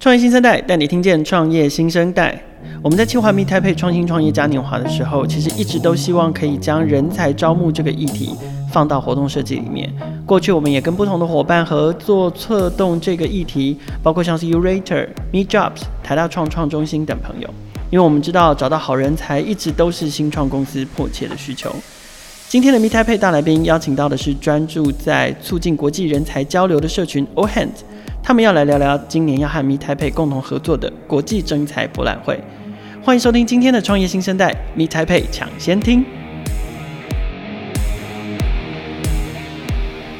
[0.00, 2.40] 创业新生代带你听见创业新生代。
[2.80, 8.30] 我们在企划 Meet Taipei 创新创业嘉年华的时候，其实一直都希望可以将人才招募这个议题
[8.72, 9.92] 放到活动设计里面。
[10.24, 17.52] 过去我们也跟不同的伙伴合作策动这个议题，包括像是 Urator、Meet Jobs、台大创创中心等朋友。
[17.90, 21.74] 因为我们知道找到好人才一直都是新创公司迫切的需求。
[22.48, 27.82] 今天的 Meet Taipei 大来宾邀请到的是专注在促进国际人才交流的社群 All Hands。
[28.22, 32.38] 他们要来聊聊今年要和 Meet Taipei 共同合作的国际征才博览会。
[33.02, 36.04] 欢迎收听今天的创业新生代 Meet Taipei 抢先听。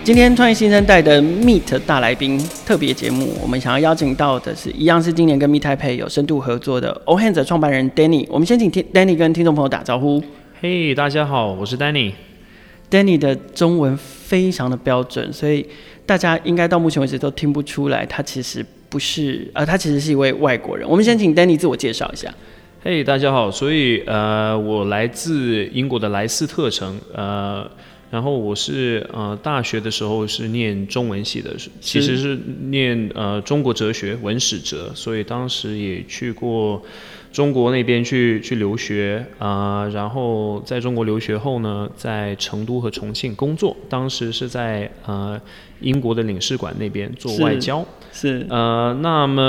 [0.02, 8.26] 今天创业新生代的 Meet 大来宾特别节目，我们想要邀请到的是一样是今年跟 Meet Taipei 有深度合作的 All Hands 创办人 Danny。
[8.30, 10.22] 我们先请 Danny 跟听众朋友打招呼。
[10.62, 12.12] 嘿，大家好，我是 Danny。
[12.90, 15.66] Danny 的中文非常的标准，所以。
[16.08, 20.88] 大家应该到目前为止都听不出来，他其实不是，呃，他其实是一位外国人。
[20.88, 22.32] 我们先请 Danny 自我介绍一下。
[22.82, 27.70] 嘿，大家好，所以呃，我来自英国的莱斯特城，呃，
[28.10, 32.38] 然后我是呃大学的时候是念中文系的，其实是
[32.70, 36.82] 念呃中国哲学文史哲，所以当时也去过。
[37.32, 43.76] 中国那边去去留学啊、呃，然后在中国留学后呢，在成都和重庆工作。
[43.88, 45.40] 当时是在呃
[45.80, 47.84] 英国的领事馆那边做外交。
[48.12, 48.40] 是。
[48.40, 49.42] 是呃，那么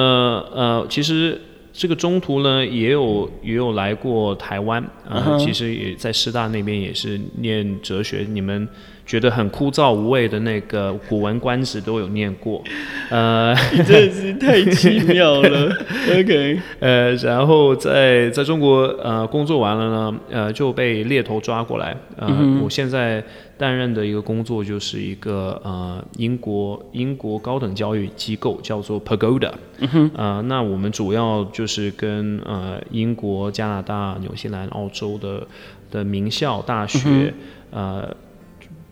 [0.53, 1.39] 呃，其实
[1.73, 8.25] 这个中途呢，也有也有来过台湾啊、呃，其实也在师大那边也是念哲学。
[8.29, 8.67] 你们。
[9.09, 12.63] 觉得很枯燥无味的那个《古文观止》都有念过，
[13.09, 15.75] 呃， 你真的是太奇妙了。
[16.13, 23.23] OK，呃，然后在在中国呃工作完了呢，呃就被猎头抓过来，呃，嗯、我现在
[23.57, 35.47] 担任的一个工作就是一个呃英国英国高等教育机构叫做 Pagoda，嗯哼，呃，那我们主要就是跟呃英国、加拿大、纽西兰、澳洲的
[35.89, 37.33] 的名校大学，
[37.71, 38.15] 嗯、呃。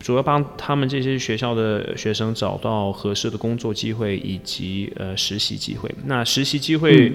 [0.00, 5.92] 主要帮他们这些学校的学生找到合适的工作机会以及呃实习机会。
[6.04, 7.12] 那实习机会，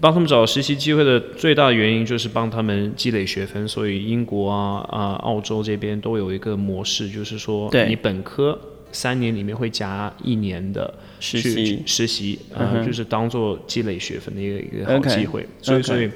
[0.00, 3.66] 帮他们找实习机会的最大原因就是帮他们积累学分。
[3.68, 8.58] 所以英国啊啊澳洲这边都有一个模式，就是说你本科
[8.90, 15.46] 三年里面会加一年的实习实习，呃就是当做积累学分的一个一个好机会。
[15.62, 16.10] 所以所以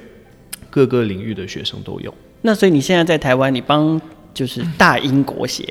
[0.69, 2.13] 各个领域的学生都有。
[2.41, 4.01] 那所以你现在在台湾，你帮。
[4.35, 5.65] 就是大英国协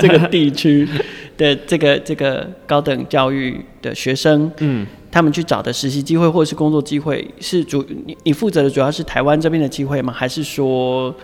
[0.00, 0.86] 这个地区
[1.36, 10.12] 的这个这个高等教育的学生，嗯，他们去找的实习机会或者是工作机会，是主你你负责的主要是台湾这边的机会吗？
[10.12, 11.14] 还是说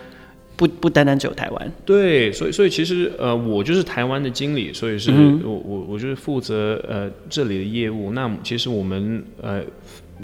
[0.55, 1.71] 不不单单只有台湾？
[1.85, 8.11] 对，所以所以其实呃，我就是台湾的经理，所以是、嗯、我我我就是负责呃这里的业务。
[8.13, 9.61] 那其实我们呃。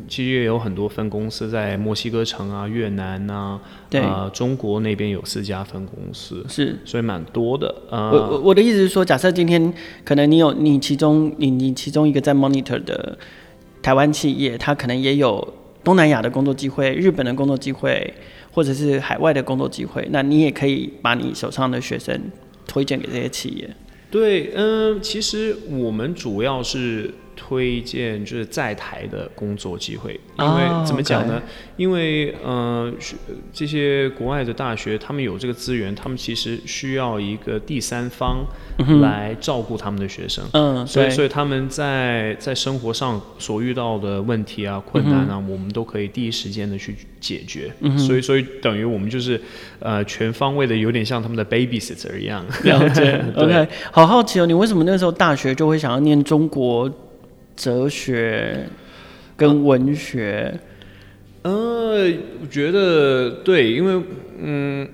[0.07, 7.73] 其实也有很多分公司在墨西哥城啊、越南呐、啊，对啊、呃，中国那边有四家分公司，是，所以蛮多的。
[7.89, 13.17] 呃，我我的意思是说，假设今天可能你有你其中你你其中一个在 monitor 的
[13.81, 15.53] 台湾企业，它可能也有
[15.83, 18.13] 东南亚的工作机会、日本的工作机会，
[18.51, 22.19] 或者是海外的工作机会，那你也可以把你手上的学生
[22.65, 23.69] 推荐给这些企业。
[24.09, 27.13] 对，嗯、呃，其实我们主要是。
[27.37, 30.85] 推荐就是在台的工作机会，因为、oh.
[30.85, 31.41] 怎么讲呢？
[31.77, 32.91] 因为呃，
[33.53, 38.43] 这些国外的大学，他们有这个资源，他们其实需要一个第三方
[39.01, 40.43] 来照顾他们的学生。
[40.53, 47.71] 嗯，所以所以他们在在生活上所遇到的问题啊、困难啊，嗯、我们都可以第一时间的去解决。
[47.81, 49.39] 嗯，所以所以等于我们就是
[49.79, 52.43] 呃全方位的，有点像他们的 babysitter 一样。
[52.63, 53.23] 了解。
[53.37, 56.91] 对 OK，好好奇哦，你为什么那时候大学就会想要念中国？
[57.57, 58.69] 哲学
[59.35, 60.57] 跟文学，
[61.41, 62.07] 呃，
[62.40, 64.03] 我觉得对，因为
[64.40, 64.88] 嗯，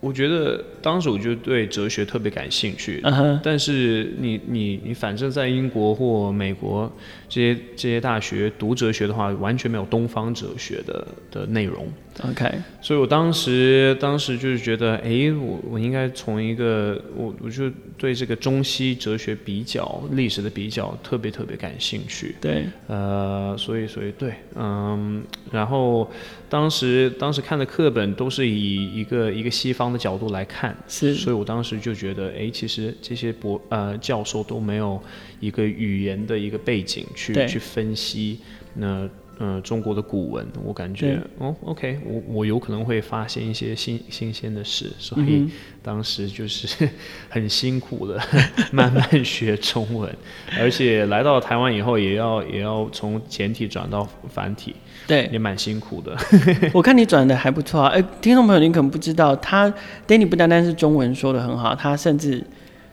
[0.00, 3.00] 我觉得当时我就对哲学特别感兴趣。
[3.02, 3.38] Uh.
[3.42, 6.90] 但是你你你，反正在英国或美国
[7.28, 11.86] 这些这些大学读哲学的话，完全没有东方哲学的的内容。
[12.24, 12.46] OK，
[12.82, 22.36] 所以我当时当时就是觉得，哎，我我应该从一个我我就对这个中西哲学比较历史的比较特别特别感兴趣。
[22.38, 26.10] 对，呃，所以所以对，嗯，然后
[26.50, 35.02] 当时当时看的课本都是以一个一个西方的角度来看，是，所以我当时就觉得，哎，其实这些博呃教授都没有
[35.40, 38.38] 一个语言的一个背景去去分析。
[38.74, 39.08] 那。
[39.38, 45.48] 嗯，中国的古文，我感觉哦，OK，我我有可能会发现一些新新鲜的事，所以
[45.82, 46.88] 当时就是
[47.28, 48.20] 很辛苦的
[48.70, 50.14] 慢慢学中文，
[50.60, 54.76] 而且来到台湾以后，也要也要从简体转到繁体，
[55.08, 56.16] 对，也蛮辛苦的。
[56.72, 59.72] 我看你转的还不错啊，哎，听众朋友，您可能不知道，他
[60.06, 62.44] Danny 不单单是中文说的很好，他甚至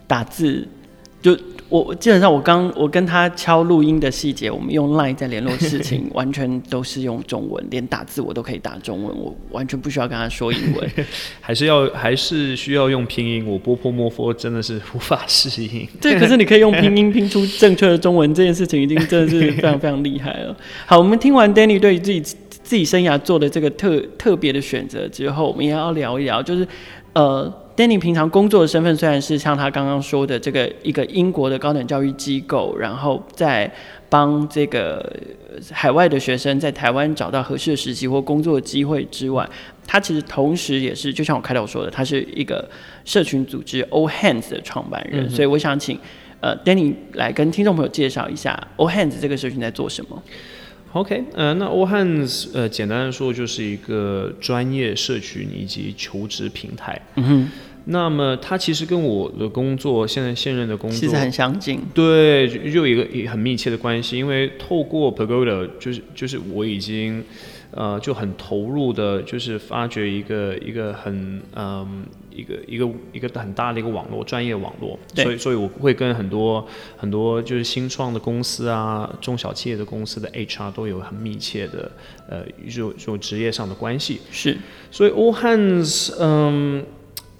[0.07, 0.67] 打字
[1.21, 1.37] 就。
[1.69, 10.91] 我基本上，我刚我跟他敲录音的细节，我们用 Line 在联络事情， 完全都是用中文，连打字我都可以打中文，我完全不需要跟他说英文。
[11.39, 15.87] 还是要还是需要用拼音，我波泼莫佛真的是无法适应。
[16.01, 20.57] 对，可是你可以用拼音拼出正确的中文，这件事情已经真的是非常非常厉害了。
[20.87, 26.67] 好，我们听完 Danny 对于自己自己生涯做的这个特特别的选择之后，我们也要聊一聊，就是
[27.13, 27.53] 呃。
[27.79, 33.73] Danny 平常工作的身份虽然是像他刚刚说的这个一个英国的高等教育机构，然后在
[34.09, 35.09] 帮这个
[35.71, 39.49] 海外的学生在台湾找到合适的实习或工作机会之外，
[39.87, 42.69] 他其实同时也是就像我开头说的，他是一个
[43.05, 45.27] 社群组织 All Hands 的创办人。
[45.27, 45.97] 嗯、所以我想请
[46.41, 50.21] 呃 Danny 来跟听众朋友介绍一下 All Hands 这个社群在做什么。
[50.91, 57.01] OK，呃，那 All Hands 呃简单的说就是一个专业社群以及求职平台。
[57.15, 57.49] 嗯哼。
[57.85, 64.17] 那么它其实跟我的工作现在现任的工作其实很相近，对，就有一个很密切的关系。
[64.17, 67.23] 因为透过 Pagoda，就是就是我已经
[67.71, 76.65] 呃就很投入的，就是发掘一个一个很嗯一个一个一个很大的一个网络专业网络，所以所以我会跟很多
[76.95, 81.91] 很多就是新创的公司啊，中小企业的公司的 HR 都有很密切的
[82.29, 84.19] 呃就就职业上的关系。
[84.29, 84.57] 是，
[84.91, 86.85] 所以 All Hands 嗯。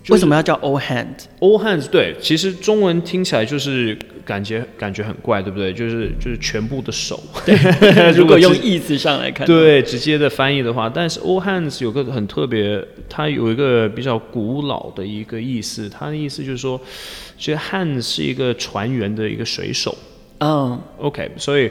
[0.08, 5.72] 为什么要叫 All Hands？All Hands 对，其实中文听起来就是感觉感觉很怪，对不对？
[5.72, 7.22] 就是就是全部的手。
[7.46, 7.56] 对，
[8.16, 15.88] 如果用意思上来看，对，直接的翻译的话，但是 All Hands 有个很特别，它有一个比较古老的一个意思。
[15.90, 16.80] 它的意思就是说，
[17.38, 19.96] 其实 Hands 是一个船员的一个水手。
[20.40, 21.70] 嗯，OK，所以。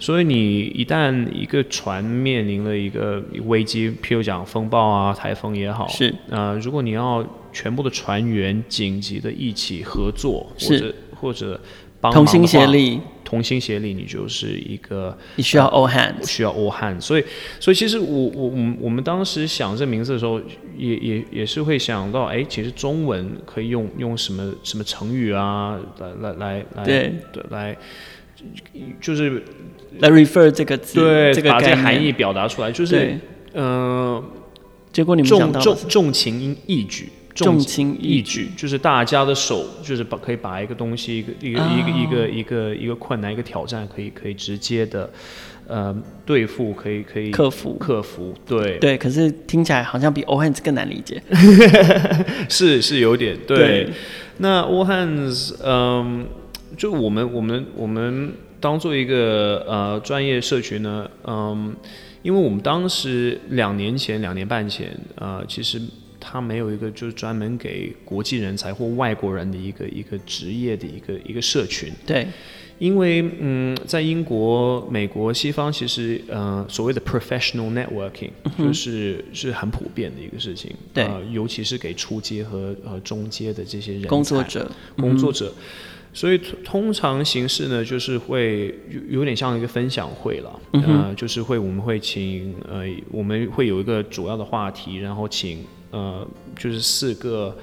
[0.00, 7.20] 所以你一旦一个船面临了一个危机，譬如讲风暴啊、台风也好，是啊、呃，如果你要
[7.52, 11.60] 全部的船员紧急的一起合作，或者或者
[12.00, 17.00] 帮忙，同心协力，同心协力，你就是一个你需要 all hands，需要 all hands。
[17.00, 17.24] 所以
[17.60, 20.40] 所以其实我我我们我们当时想这名字的时候，
[20.76, 27.14] 也也也是会想到，哎，其实中文可以用用什么什么成语啊，来来来来对。
[27.32, 27.76] 对来。
[29.00, 29.42] 就是
[29.98, 33.18] 来 refer 这个字，对，这个把这个含义表达出来，就是，
[33.52, 34.22] 呃，
[34.92, 37.08] 结果你们重重重情义举，
[37.44, 45.10] 重轻义举，就是大家的手，就是把可以把一个东西，一个一个一个一个一个一个困难，一个挑战，可以可以直接的，
[45.66, 45.96] 呃，
[46.26, 48.78] 对付，可以可以克服克服，对。
[48.78, 51.22] 对，可是听起来好像比 All Hands 更难理解，
[52.48, 53.90] 是是有点对，对。
[54.38, 56.26] 那 All Hands，嗯。
[56.76, 61.74] 就我们我们我们当做一个呃专业社群呢，嗯，
[62.22, 65.80] 因为我们当时两年前两年半前，呃，其实
[66.20, 71.92] 他没有一个就是专门给国际人才或外国人的一个一个职业的一个一个社群。
[72.06, 72.26] 对，
[72.78, 80.72] 因为嗯，在英国、美国、西方，其实呃所谓的 professional networking 就是是很普遍的一个事情。
[80.92, 84.70] 对，呃，尤其是给初阶和和中阶的这些人工作者。
[84.96, 85.52] 工作者。
[86.14, 96.26] 所以通常形式呢，就是会有有点像一个分享会了，嗯、呃，就是会我们会请呃，我们会有一个主要的话题，然后请呃，
[96.56, 97.56] 就是四个。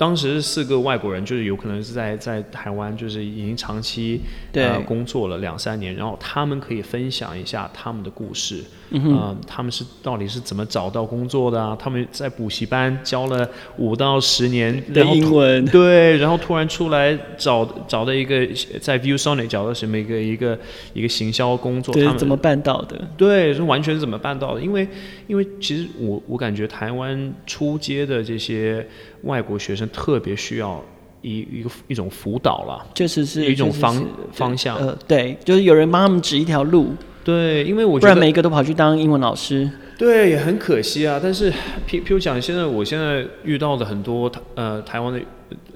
[0.00, 4.20] 有当时是四个外国人，就是有可能是在在台湾，就是已经长期
[4.54, 11.76] 呃工作了两三年，然后他们可以分享一下他们的故事，嗯、呃，他们是到底是怎么找到工作的啊？
[11.78, 18.48] 他们在补习班教了五到十年的英文，对，然后突然出来找找到一个
[18.80, 20.58] 在 ViewSonic 找到什么一个一个
[20.94, 23.08] 一个行销工作，对，他们怎么办到的？
[23.16, 24.60] 对，是完全是怎么办到的？
[24.62, 24.88] 因为
[25.28, 28.84] 因为其实我我感觉台湾出街的这些
[29.22, 29.89] 外国学生。
[29.92, 30.82] 特别需要
[31.22, 34.76] 一一个一种辅导了，确实是一种方是是方向。
[34.76, 36.94] 呃，对，就是有人帮他们指一条路。
[37.22, 41.20] 对，因为我不然每一个都跑去当英文老师，对，也很可惜啊。
[41.22, 41.52] 但是，
[41.86, 45.20] 譬譬如讲，现在我现在遇到的很多呃台湾的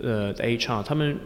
[0.02, 1.16] 呃 HR，他们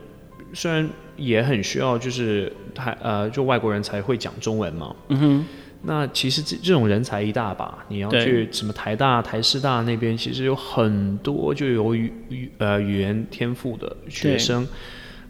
[0.52, 4.94] 虽然也很需要，就是台呃就外国人才会讲中文嘛。
[5.08, 5.46] 嗯哼。
[5.82, 14.66] 那其实这这种人才一大把，你要去什么台大、台师大那边，其实有很多就有语语呃语言天赋的学生。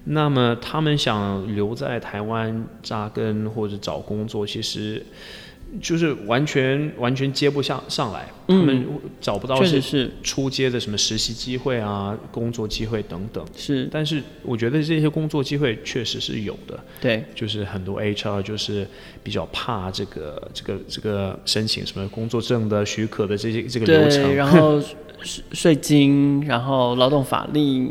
[0.05, 5.05] 那么他们想留在台湾扎根或者找工作，其实。
[5.79, 8.85] 就是完全完全接不下上来，嗯，他们
[9.21, 13.45] 找不到是出街的什么实习机会啊，工作机会等等。
[13.55, 16.79] 是，但是我觉得这些工作机会确实是有的。
[16.99, 18.87] 对，就是很多 HR 就是
[19.23, 24.81] 比较怕这个这个这个申请什么工作证的许可的这些这个流程，然后
[25.21, 27.85] 税税金，然后劳动法令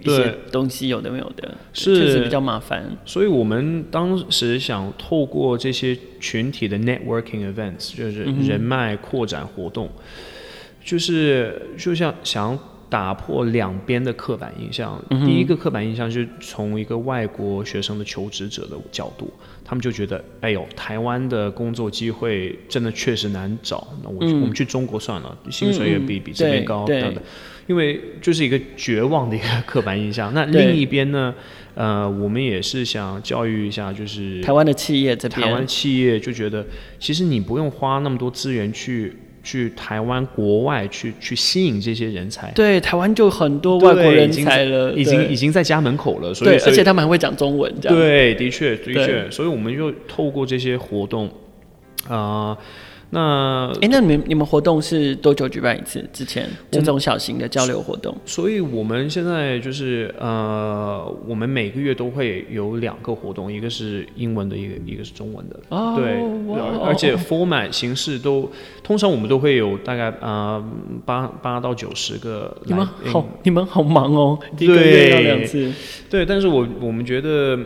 [0.00, 2.96] 一些东西有的没有的，是比较麻烦。
[3.04, 5.98] 所以我们当时想透过这些。
[6.20, 6.76] 群体的
[7.08, 10.02] networking events 就是人脉扩展活动，嗯、
[10.84, 12.58] 就是就像想
[12.90, 15.02] 打破两边的刻板印象。
[15.10, 19.30] 嗯、第一个刻板印象就是从一个外国学生的求职者的角度，
[19.64, 23.86] 他们就觉得，哎呦，台湾的工作机会真的确实难找。
[24.02, 27.22] 那我、嗯、我们去中国算了，薪水也比、嗯、比这边高等等。
[27.68, 30.34] 因为就是一个绝望的一个刻板印象。
[30.34, 31.32] 那另一边呢？
[31.74, 36.66] 呃，我们也是想教育一下，就是台湾的企业这边，台湾企业就觉得，
[36.98, 42.50] 其实你不用花那么多资源去去台湾国外去去吸引这些人才。
[42.50, 46.34] 对，台湾就很多外国人才了，已经已经在家门口了。
[46.34, 47.96] 所以，而且他们还会讲中文，这样。
[47.96, 49.30] 对，的确，的确。
[49.30, 51.28] 所以我们就透过这些活动，
[52.08, 52.58] 啊、呃。
[53.10, 56.04] 那哎，那你们你们活动是多久举办一次？
[56.12, 65.58] 之前这种小型的交流活动，所以我们现在就是呃，我们每个月都会有两个活动，一个是英文的，一个一个是中文的。
[65.70, 66.20] 哦，对，
[66.84, 68.50] 而且 format 形式都
[68.82, 70.62] 通常我们都会有大概呃
[71.06, 72.54] 八八到九十个。
[72.64, 75.72] 你们好，你们好忙哦，一个月要两次。
[76.10, 77.58] 对，但是我我们觉得。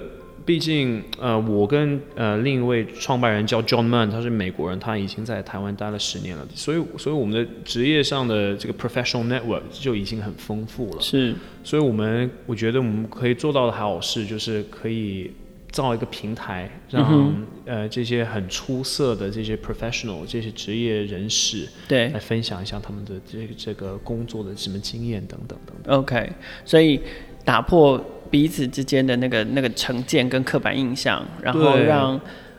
[0.44, 11.00] 毕竟，呃，我跟呃另一位创办人叫 John Mann，他是美国人，他已经在台湾待了十年了，所以，所以我们的职业上的这个 professional network 就已经很丰富了。
[11.00, 15.30] 是，所以我们我觉得我们可以做到的还好事，就是可以
[15.70, 25.98] 造一个平台，让、嗯、呃这些很出色的这些 professional 这些职业人士，对，来分享一下他们的这个这个工作的什么经验等等等等。
[25.98, 26.32] OK，
[26.64, 27.00] 所以
[27.44, 28.04] 打破。
[28.32, 32.18] 彼此之间的那个那个成见跟刻板印象，然后让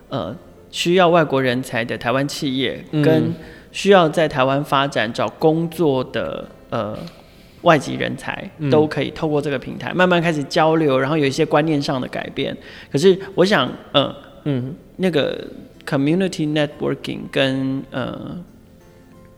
[0.10, 0.34] 呃
[0.70, 3.34] 需要外国人才的台湾企业跟
[3.72, 6.96] 需要在台湾发展找工作的呃
[7.64, 12.56] 外籍人才都可以透过这个平台慢慢开始交流，然后有一些观念上的改变。
[12.92, 15.44] 可是我想，呃嗯，那个
[15.86, 18.38] community networking 跟呃。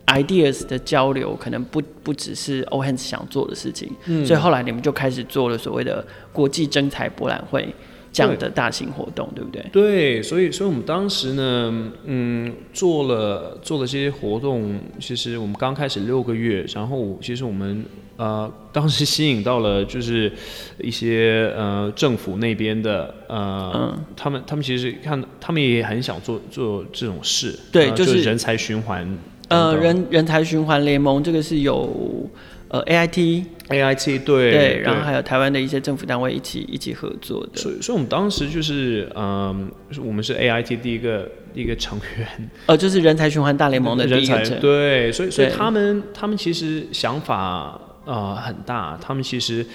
[0.07, 7.73] Ideas 的交流可能不不只是 Hands 想做的事情，嗯，所以后来你们就开始做了所谓的国际征才博览会
[8.13, 9.65] 这样的大型活动，对，对不对？
[9.71, 17.83] 对，所以所以我们当时呢，嗯，做了做了这些活动，其实我们刚开始六个月，然后其实我们
[18.17, 20.31] 呃当时吸引到了就是
[20.77, 29.17] 一些呃政府那边的呃，嗯，他们他们其实看他们也很想做做这种事，对，就是、人才循环。
[29.49, 32.29] 呃，人人才循环联盟这个是有
[32.69, 37.59] 呃 A I T A I T 对对，然后还有台湾的一些政府单位一起一起合作的。
[37.59, 39.71] 所以，所以我们当时就是嗯，
[40.03, 42.49] 我们是 A I T 第一个第一个成员。
[42.65, 44.59] 呃，就是人才循环大联盟的第一个成员。
[44.59, 49.65] 对，所以所以他们他们其实想法呃很大，他们其实。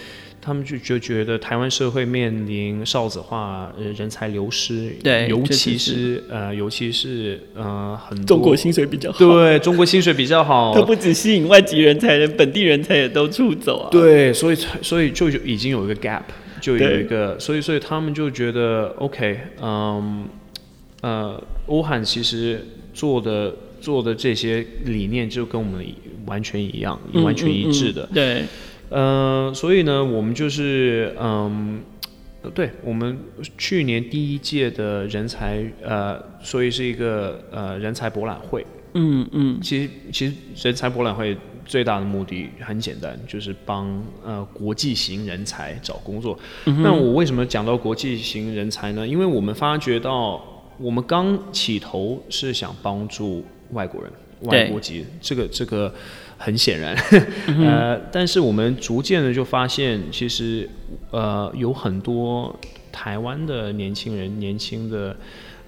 [0.43, 6.25] 他们就就觉得台湾社会面临少子化，呃，人才流失，对，尤其是，是。
[6.31, 13.89] 呃，尤其是呃，很多中国薪水比较好，对，中国薪水比较好，它不只吸引外籍人才，连本地人才也都出走啊。
[13.91, 16.23] 对，所以所以就已经有一个 gap，
[16.61, 20.25] 就有一个，所以所以他们就觉得 OK，嗯，
[21.03, 25.85] 呃，欧汉其实做的做的这些理念就跟我们
[26.25, 28.45] 完全一样，嗯、完全一致的，嗯嗯、对。
[28.91, 31.81] 嗯、呃，所以呢，我们就是嗯，
[32.53, 33.17] 对，我们
[33.57, 38.67] 去年第一届的人才呃，所以是一个呃人才博览会。
[38.95, 46.37] 嗯嗯，其实其实人才博览会最大的目的很简单，就是帮呃国际型人才找工作。
[46.65, 49.07] 嗯、那我为什么讲到国际型人才呢？
[49.07, 50.43] 因为我们发觉到，
[50.79, 55.95] 我们刚起头是想帮助外国人，外国籍，这个这个。
[56.43, 56.97] 很显然，
[57.61, 60.67] 呃，但是我们逐渐的就发现，其实，
[61.11, 62.59] 呃，有很多
[62.91, 65.15] 台湾的年轻人，年轻的，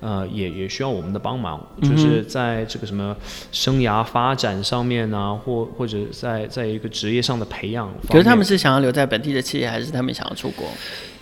[0.01, 3.15] 呃，也也需要我们的帮忙，就是在这个什么
[3.53, 7.93] 生涯发展上面呢、啊，或或者在在一个职业上的培养。
[8.09, 10.67] 可是他们是想要留在本地的企业，还是他们想要出国？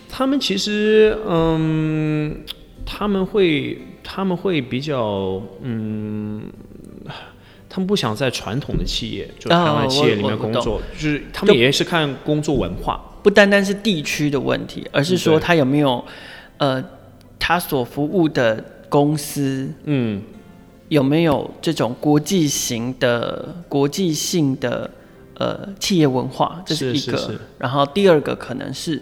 [0.09, 2.37] 他们其实，嗯，
[2.85, 6.41] 他们会他们会比较，嗯。
[7.73, 16.03] 他们不想在传统的企业，就台湾企业里面工作，就是他们也是看工作文化，不单单是地区的问题，而是说他有没有
[16.57, 16.83] 呃，
[17.39, 20.21] 他所服务的公司，嗯，
[20.89, 24.91] 有没有这种国际型的国际性的
[25.35, 27.17] 呃企业文化，这是一个。
[27.17, 29.01] 是是是，然后第二个可能是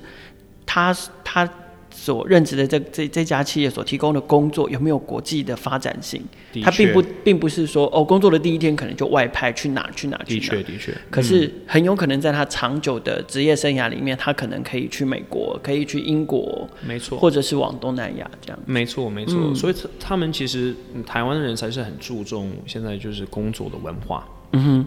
[0.63, 1.49] 他他。
[1.91, 6.22] 所任职的这这这家企业所提供的工作有没有国际的发展性？
[6.63, 10.39] 他并不并不是说哦，工作的第一天可能就外派去哪去哪去哪。
[10.39, 10.93] 的确的确。
[11.10, 18.60] 可是很有可能在他长久的职业生涯里面，他可能可以去美国，可以去英国，没错，或者是往东南亚这样。
[18.65, 19.36] 没错没错。
[19.39, 24.86] 嗯、所以他他们其实台湾的人才是很注重现在就是工作的文化，嗯哼，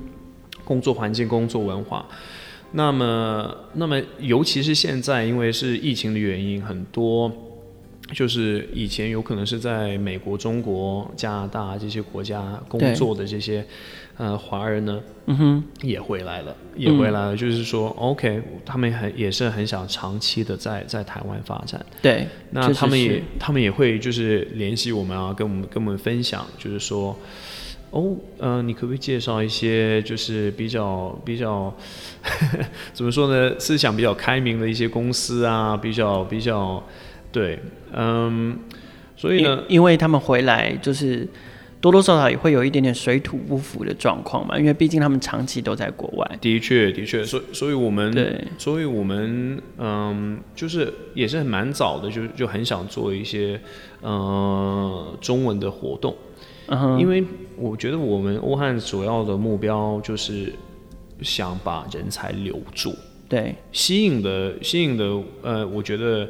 [0.65, 2.07] 工作环境、工作文化。
[2.73, 7.31] 那么，那么，尤其是现在，因为是疫情的原因，很多
[8.13, 13.65] 就是以前有可能是在美国、中国、加拿大这些国家工作的这些
[14.17, 17.35] 呃华人呢，嗯哼，也回来了，也回来了。
[17.35, 21.85] 嗯、就是说，OK，他们很也是很想长期的在在台湾发展。
[22.01, 27.15] 对，那他们也他们也会就是联系我们啊，跟我们跟我们分享，就是说。
[27.93, 31.73] 哦，嗯、呃，你可不可以介绍一些就是比较比较
[32.95, 33.55] 怎么说呢？
[33.61, 36.83] 思想比较开明的一些公司啊，比较比较
[37.31, 37.59] 对，
[37.93, 38.59] 嗯，
[39.15, 41.29] 所以呢，因为他们回来就是
[41.83, 46.39] 多多少少也会有一点点水土不服的状况嘛，因为毕竟他们长期都在国外。
[46.41, 53.61] 的确，的确，所以所以我们对，所以我们嗯，就是也是很蛮早的，就就很想做一些
[54.03, 56.17] 嗯中文的活动。
[56.99, 57.23] 因为
[57.57, 60.53] 我觉得我们欧汉主要的目标就是
[61.21, 62.95] 想把人才留住，
[63.29, 65.05] 对，吸引的吸引的，
[65.43, 66.29] 呃，我觉得，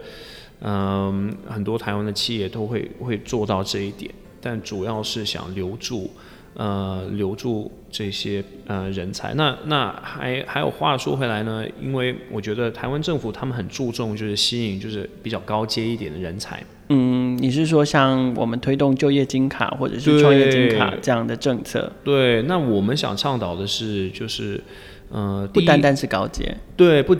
[0.60, 6.10] 嗯，很多台湾的企业都会会做到这一点，但主要是想留住，
[6.54, 9.32] 呃，留住这些呃人才。
[9.34, 16.62] 那那还还有话说回来呢，因为我觉得台湾政府他们很注重就是吸引就是比较高阶一点的人才。
[16.88, 21.90] 嗯，你是说像我们推动就业金卡或者是创业金卡这样的政策？
[22.04, 24.62] 对，那我们想倡导的是，就是，
[25.10, 27.16] 呃，不单单是高阶，对，不，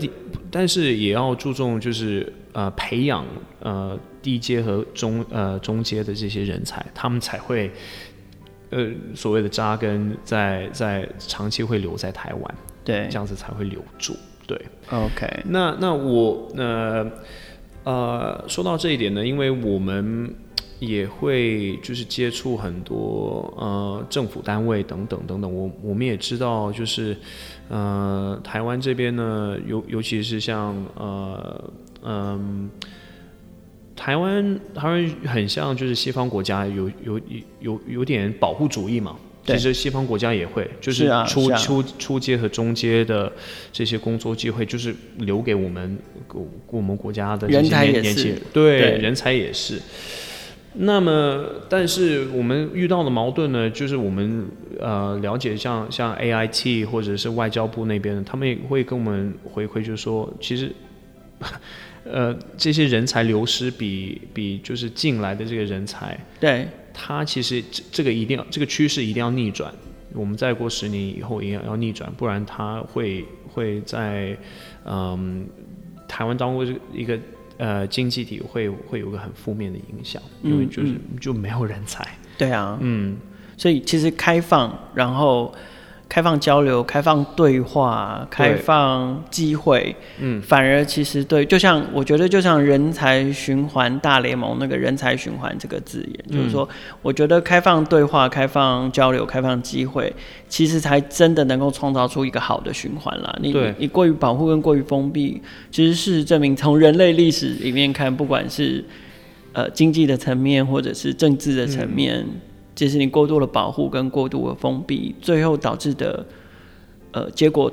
[0.51, 3.25] 但是也要注重就是呃培养
[3.61, 7.71] 呃低阶和中呃中阶的这些人才，他们才会
[8.73, 17.09] 呃所谓的扎根在在长期会留在台湾，对，这样子才会留住，对，OK，那那我呃。
[17.85, 20.33] 呃，说到这一点呢，因为我们
[20.79, 27.13] 也会就是接触很多呃政府单位等等等等，我我们也知道就是
[27.67, 31.71] 呃台湾这边呢，尤尤其是像呃
[32.03, 32.89] 嗯、呃、
[34.03, 37.21] 台湾台湾很像就是西方国家有有
[37.61, 39.15] 有有点保护主义嘛。
[39.45, 43.31] 其实西方国家也会，就是初初初阶和中阶的
[43.71, 45.97] 这些工作机会，就是留给我们
[46.67, 49.81] 我们国家的这些年年轻人，对，对人才也是。
[50.73, 54.45] 那么，但是我们遇到的矛盾呢，就是我们
[54.81, 60.73] 呃了解像像 AIT 或者是外交部那边，他们也会跟我们回馈，就是说，其实
[62.05, 66.67] 呃这些人才流失比比就是进来的这个人才对。
[66.93, 69.73] 他其实这这个一定要这个趋势一定要逆转，
[70.13, 74.37] 我们再过十年以后也要要逆转，不然他会会在
[74.85, 75.47] 嗯
[76.07, 77.19] 台湾当中一个
[77.57, 82.07] 呃经济体会会有个很负面的影响，因为就是、嗯、就没有人才。
[82.37, 83.17] 对啊，嗯，
[83.57, 85.53] 所以其实开放然后。
[86.13, 96.69] 开放交流、开放对话、开放机会，嗯，反而其实对，就像我觉得，就像人才循环大联盟那个人才循环这个字眼，嗯，就是说，
[97.01, 100.13] 我觉得开放对话、开放交流、开放机会，
[100.47, 103.35] 其实才真的能够创造出一个好的循环啦。
[103.41, 108.85] 你你过于保护跟过于封闭，其实事实证明，从人类历史里面看，不管是
[109.53, 112.19] 呃经济的层面，或者是政治的层面。
[112.19, 112.41] 嗯
[112.75, 116.25] 其实你过度的保护跟过度的封闭，最后导致的
[117.11, 117.71] 呃结果，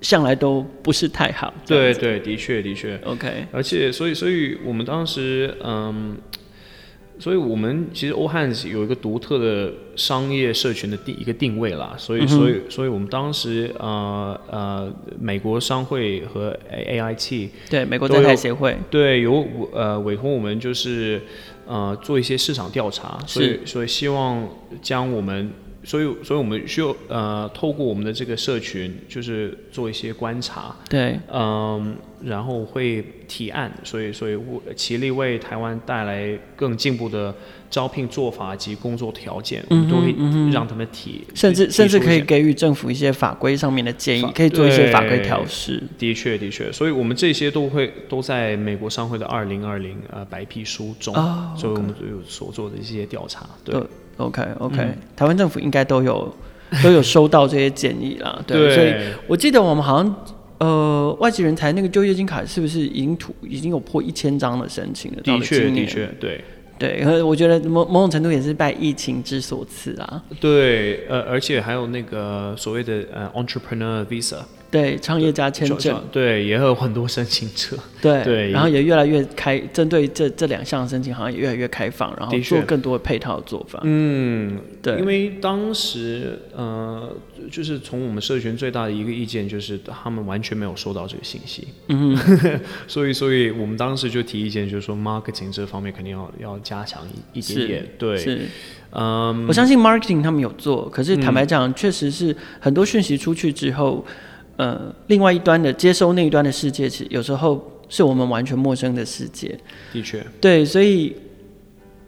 [0.00, 1.52] 向来都不是太好。
[1.66, 2.98] 对对，的确的确。
[3.04, 6.16] OK，而且所以所以我们当时嗯。
[7.16, 11.94] 所以，我们其实欧汉有一个独特的商业社群的定一个定位啦。
[11.96, 21.22] 所以，所以，所以我们当时呃呃，美国商会和 AIT 对美国在台协会对有呃委托我们就是
[21.66, 24.46] 呃做一些市场调查，所以所以希望
[24.82, 25.52] 将我们
[25.84, 31.94] 所以，所以我们需要呃，透过我们的这个社群，就是做一些观察，对，嗯，
[32.24, 34.38] 然后会提案，所以，所以
[34.74, 37.34] 齐力为台湾带来更进步的
[37.68, 40.14] 招聘做法及工作条件，我们、都会
[40.50, 45.82] 让他们提，甚至甚至可以给予政府一些法规上面的建议，可以做一些法规调试。
[45.98, 53.74] 的确，的确，所以我们这些都会都在美国商会的二零二零呃白皮书中，哦、所以我们都有所做的一些调查，对。
[53.74, 56.34] 对 OK OK，、嗯、台湾政府应该都有
[56.82, 58.94] 都有收到这些建议啦，对，对，所以
[59.26, 60.24] 我记得我们好像
[60.58, 65.22] 呃外籍人才那个就业金卡是不是已经突已经有破一千张的申请了？
[65.22, 66.44] 的确的确，对
[66.76, 70.22] 对，我觉得某某种程度也是拜疫情之所赐啊。
[70.40, 74.38] 对，呃，而且还有那个所谓的呃 entrepreneur visa。
[74.74, 83.78] 对，创业家签证，对，也有很多申请者， 对对，然后也越来越开，针对这这两项申请，好像也越来越开放，然后做更多的配套的做法。
[83.84, 87.08] 嗯，对，因为当时呃，
[87.52, 92.18] 就是从我们社群最大的一个意见就是，他们完全没有收到这个信息，嗯，
[92.88, 97.00] 所以所以我们当时就提意见，就是说 marketing 这方面肯定要要加强
[97.32, 98.40] 一一点点，对，是，
[98.90, 104.04] 嗯，我相信 marketing 他们有做，可是坦白讲，确实是很多讯息出去之后。
[104.56, 109.58] 呃，另外一端的接收那一端的世界，其实有时候是我们完全陌生的世界。
[109.92, 111.14] 的确，对，所以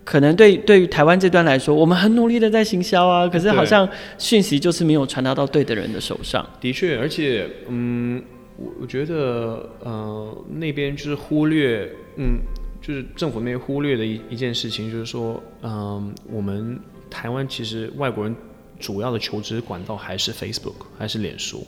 [0.04, 6.48] 可能对对于台湾这端来说，我们很努力的在行销啊，可是好像讯息就是没有传达到对的人的手上。
[6.60, 8.22] 的确，而且，嗯，
[8.56, 12.38] 我我觉得，呃，那边就是忽略，嗯，
[12.80, 16.78] 就是政府那边忽略的一一件事情，就是说，嗯、呃，我们
[17.10, 18.32] 台湾其实外国人
[18.78, 21.66] 主要的求职管道还是 Facebook，还是脸书。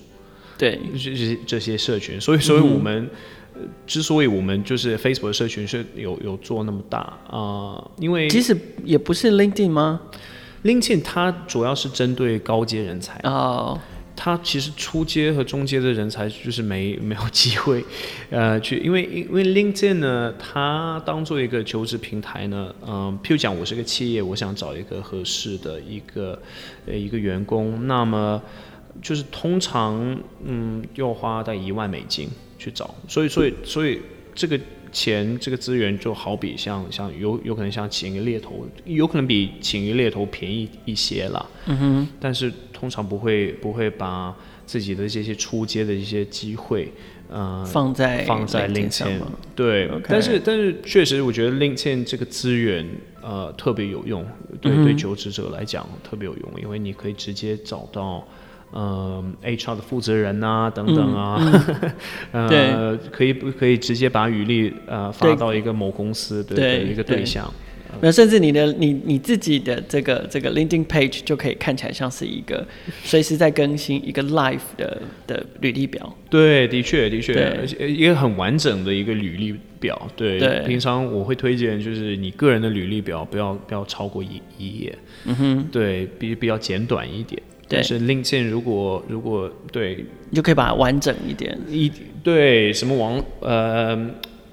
[0.59, 3.09] 对，这这这些社群，所以所以我们、
[3.55, 10.01] 嗯、之所以我们就是 Facebook 的社群是有有做那么大啊、呃，因为其实也不是 LinkedIn 吗
[10.65, 13.79] ？LinkedIn 它主要是针对高阶人才哦，
[14.17, 17.85] 它其实初阶和中阶的人才就是没 没有机会
[18.31, 26.37] 呃去，因为因为 LinkedIn 呢，它当做一个求职平台呢，嗯、呃，譬如讲我是个企业，我想找一个合适的一个
[26.87, 28.43] 呃一个员工，那么。
[29.01, 34.01] 就是通常，嗯，要花大概一万美金去找，所以，所以，所以
[34.35, 34.59] 这个
[34.91, 41.47] 钱，这个资源就好比像像有有可能像请一个猎头，有可能比请一个猎头便宜一些啦。
[41.67, 42.09] 嗯哼。
[42.19, 44.35] 但是通常不会不会把
[44.67, 46.93] 自己的这些出街的一些机会，
[47.29, 49.21] 呃，放在放在 LinkedIn。
[49.55, 49.89] 对。
[50.09, 52.85] 但是但是确实，我觉得 LinkedIn 这个资源，
[53.23, 54.27] 呃，特别有用，
[54.61, 58.27] 对、嗯、对求职者来讲特别有用，因为你可以直接找到。
[58.71, 61.39] 呃，HR 的负责人啊，等等啊，
[62.33, 67.53] 嗯嗯、呃，可以不可以直接把履历呃发到一个某公司的一个对象？
[68.03, 72.65] 那甚至你的你你自己的这个这个 LinkedIn page 就可以看起来像是一个
[73.03, 76.15] 随时在更新一个 live 的的履历表。
[76.29, 80.07] 对，的确的确，一个很完整的一个履历表。
[80.15, 84.99] 对，对平常我会推荐就是你个人的履历表不要不要超过一一页。
[85.25, 87.43] 嗯哼，对，比比较简短一点。
[87.69, 91.59] 但是 LinkedIn 如果如果对，你就可以把它完整一点。
[91.69, 93.97] 一对什么网呃，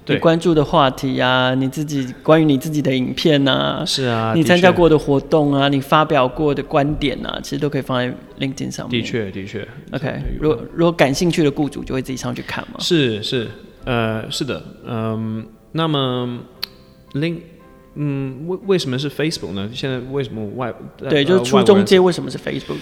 [0.03, 9.01] 对你关注的话题啊，你自己关于你自己的影片啊，是啊，你参加过的活动啊，你发表过的观点啊，其实都可以放在 LinkedIn 上面。
[9.01, 10.21] 的确的确，OK。
[10.39, 12.79] 如果如果感兴趣的雇主就会自己上去看嘛。
[12.79, 13.47] 是是
[13.85, 16.39] 呃是的，嗯，那么
[17.13, 17.37] Link。
[17.97, 19.69] 嗯，为为什么是 Facebook 呢？
[19.73, 22.75] 现在为什么外对，就是初中街为什么是 Facebook？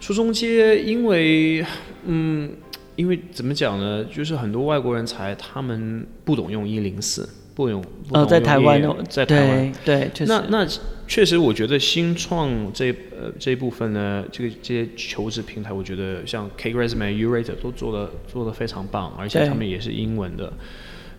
[0.00, 1.66] 初中街，因为
[2.06, 2.52] 嗯，
[2.94, 4.04] 因为怎么讲呢？
[4.04, 8.22] 就是很多外国人才他们不懂用一零四，不懂不懂用。
[8.22, 10.64] 哦，在台湾哦，在台湾对，对，那那
[11.08, 20.52] 确实，我觉得新创这呃这一部分呢，这个这些求职平台，我觉得像 CakeResume、U-Rater 都做的做的非常棒，而且他们也是英文的。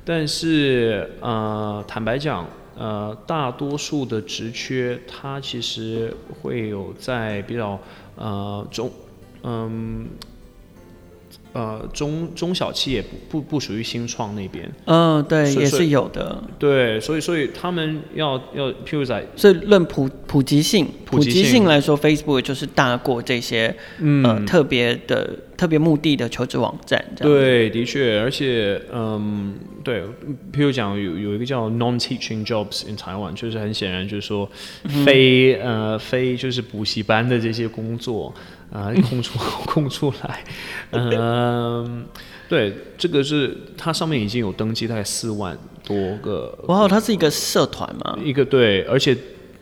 [0.06, 2.48] 但是呃，坦白讲。
[2.76, 7.80] 呃，大多数的职缺，它其实会有在比较
[8.16, 8.90] 呃中，
[9.44, 10.08] 嗯，
[11.94, 14.70] 中中小企业不不不属于新创那边。
[14.86, 16.44] 嗯，对，也是有的。
[16.58, 25.30] 对，所以所以他们要要，譬如在，所以论普普及性，普及性，来说，Facebook 就是大过这些嗯、呃、特别的。
[25.62, 30.02] 特别目的的求职网站，对，的确，而且，嗯，对，
[30.52, 34.50] 譬如讲有有一个叫 non-teaching jobs in Taiwan，就是很显然就是说
[34.86, 38.34] 非，非、嗯、呃非就是补习班的这些工作
[38.72, 40.44] 啊、呃、空出 空出来，
[40.92, 42.06] 嗯，
[42.50, 48.18] 对，这个是它上面已经有登记大概四万多个，哇，它是一个社团吗？
[48.24, 49.18] 一个对，而且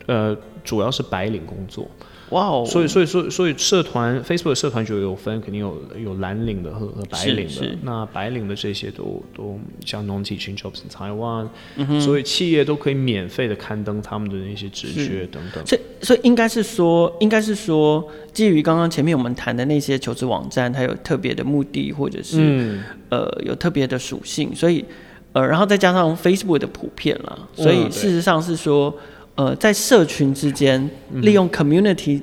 [0.06, 0.38] 呃。
[0.62, 1.90] 主要是白领工作。
[2.30, 2.64] 哇哦！
[2.66, 7.78] 所以所以所以所以社团 Facebook 的社团就有分，肯定有有蓝领的和和白领的。
[7.82, 15.66] 那白领的这些都都像 non-teaching jobs in Taiwan，嗯，所以企业都可以免费的刊登他们的那些职缺等等。
[15.66, 24.86] 所以所以应该是说，应该是说，基于刚刚前面我们谈的那些求职网站，它有特别的目的，或者是、嗯、呃有特别的属性，所以
[25.34, 28.92] 呃然后再加上 Facebook 的普遍了，所以事实上是说。
[28.92, 29.04] 嗯
[29.40, 32.22] 呃，在社群之间利用 community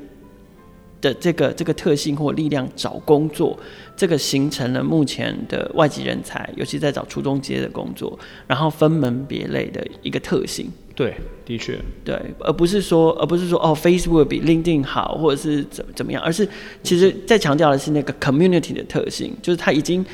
[1.00, 3.58] 的这个这个特性或力量找工作，
[3.96, 10.70] 这个形成了目前的外籍人才，尤其在找初中阶的工作，然后分门别类的一个特性。
[10.94, 11.14] 对，
[11.46, 16.46] 的确，对，而不是说，而不是说哦，Facebook 比 LinkedIn 好，或者是怎怎么样，而是
[16.82, 20.04] 其实在强调的是那个 community 的特性，就是它已经。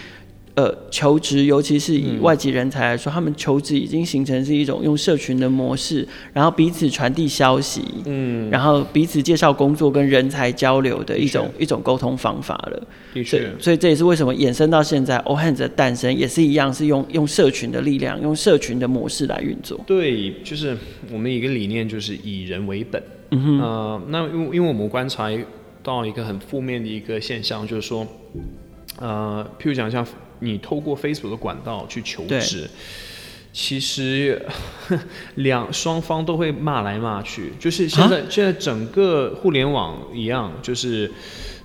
[0.55, 12.87] 呃，求职，尤其是以外籍人才来说，嗯，他们求职已经形成是一种用社群的模式，然后彼此传递消息，嗯，然后彼此介绍工作跟人才交流的一种一种沟通方法了。
[13.15, 19.81] 的确，所以这也是为什么衍生到现在，All Hands 的诞生也是一样，是用用社群的力量，用社群的模式来运作。
[19.87, 20.77] 对，就是
[21.11, 23.03] 我们一个理念就是以人为本。
[23.31, 25.31] 嗯哼，呃，那因为因为我们观察
[25.83, 28.07] 到一个很负面的一个现象，就是说，
[28.99, 30.07] 呃，譬如讲像。
[30.45, 32.68] 你透过 Facebook 的管道去求职，
[33.53, 34.45] 其实
[35.37, 41.07] 两双方都会骂来骂去，就是现在现在整个互联网一样，就是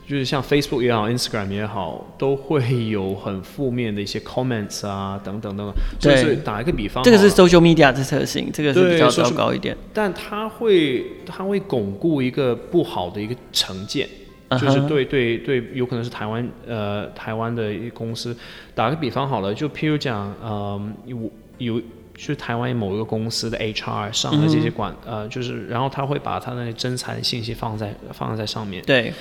[0.07, 5.75] 就是像 Facebook 也好，Instagram 也好，都会有很负面的一些 comments 啊，等等等等。
[5.99, 9.75] 对，所以打一个比方，这个是 social media 的特性，这个是比较糟糕一点。
[9.91, 14.07] 但它会它会巩固一个不好的一个成见。
[14.51, 18.35] 就是对对对，有可能是台湾呃台湾的一公司，
[18.73, 28.83] 打个比方好了，就譬如讲，呃有有就是台湾某一个公司的 HR 上了这些管、嗯、呃，就是然后他会把他那征才的信息放在放在上面。
[28.85, 29.13] 对。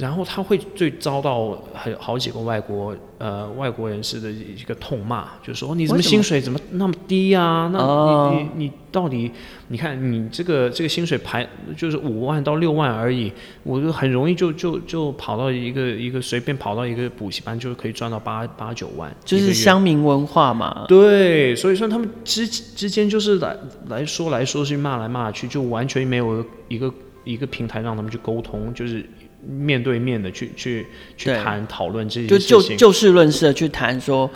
[0.00, 7.68] 然后他会最遭到很好几个外国呃外国人士的一个痛骂，就说你怎么薪水怎么那么低啊？
[7.70, 9.30] 那你、哦、你你到底
[9.68, 13.30] 你看你这个这个薪水排就是五万到六万而已，
[13.62, 20.86] 我就很容易就就就跑到一个一个随便跑到一个补习班就可以赚到八八九万，就是乡民文化嘛。
[20.88, 23.56] 对，所以说他们之之间就是来
[23.88, 26.92] 来说来说去骂来骂去，就完全没有一个
[27.24, 29.04] 一个平台让他们去沟通，就是。
[29.46, 34.30] 面对面的去去去谈讨论这些事情，就就就事论事的去谈说，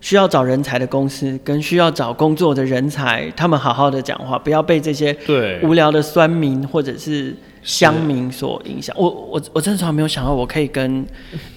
[0.00, 8.94] 需要找人才的公司跟需要找工作的人才，他们好好的讲话，不要被这些对无聊的酸民或者是乡民所影响。
[8.98, 11.04] 我我我真的从来没有想到，我可以跟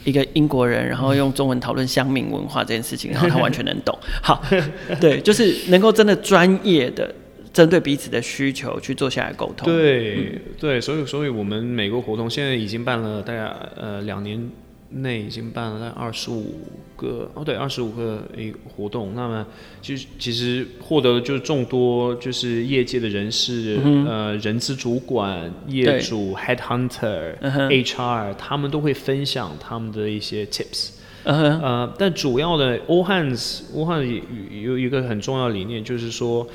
[0.04, 3.98] 一个英国人，然后用中文讨论乡民文化这件事情，然后他完全能懂。
[4.22, 4.44] 好，
[5.00, 7.14] 对，就是能够真的专业的。
[7.52, 9.66] 针对彼此的需求去做下来沟通。
[9.66, 14.50] 对、嗯、对，所以所以我们每个活动现在已经办了大概呃两年
[14.90, 16.62] 内已经办了大概二十五
[16.96, 19.14] 个哦对二十五个一活动。
[19.16, 19.46] 那么
[19.82, 30.92] 其实其实获得的就是众多就是业界的人士、嗯、呃人资主管、业主、Headhunter、嗯、HR 他们都会分享他们的一些 tips。
[31.24, 34.22] 嗯、呃，但主要的 All Hands All Hands
[34.62, 36.48] 有一个很重要的理念就是说。